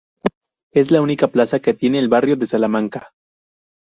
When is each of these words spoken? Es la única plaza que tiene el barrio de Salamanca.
Es 0.73 0.89
la 0.89 0.99
única 0.99 1.27
plaza 1.27 1.59
que 1.59 1.75
tiene 1.75 1.99
el 1.99 2.09
barrio 2.09 2.35
de 2.35 2.47
Salamanca. 2.47 3.13